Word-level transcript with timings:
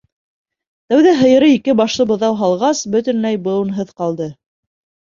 Тәүҙә 0.93 1.11
һыйыры 1.19 1.51
ике 1.57 1.77
башлы 1.83 2.09
быҙау 2.15 2.39
һалғас, 2.41 2.83
бөтөнләй 2.99 3.41
быуынһыҙ 3.47 3.97
ҡалды. 4.03 4.35